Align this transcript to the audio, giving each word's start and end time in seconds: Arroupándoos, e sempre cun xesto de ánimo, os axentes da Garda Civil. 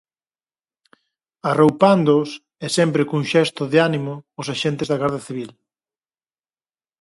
Arroupándoos, 1.51 2.29
e 2.65 2.67
sempre 2.77 3.03
cun 3.09 3.23
xesto 3.31 3.63
de 3.71 3.77
ánimo, 3.89 4.13
os 4.41 4.47
axentes 4.53 4.87
da 4.89 4.99
Garda 5.01 5.21
Civil. 5.27 5.49